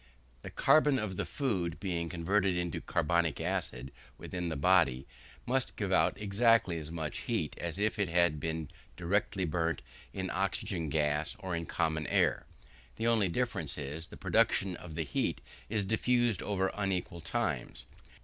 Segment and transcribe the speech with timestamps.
[0.41, 5.05] The carbon of the food, being converted into carbonic acid within the body,
[5.45, 10.31] must give out exactly as much heat as if it had been directly burnt in
[10.31, 12.47] oxygen gas or in common air;
[12.95, 17.85] the only difference is, the production of the heat is diffused over unequal times.